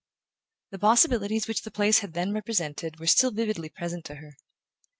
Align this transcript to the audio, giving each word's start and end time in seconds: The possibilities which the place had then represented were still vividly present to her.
The 0.71 0.79
possibilities 0.79 1.47
which 1.47 1.61
the 1.61 1.69
place 1.69 1.99
had 1.99 2.13
then 2.13 2.33
represented 2.33 2.99
were 2.99 3.05
still 3.05 3.29
vividly 3.29 3.69
present 3.69 4.03
to 4.05 4.15
her. 4.15 4.35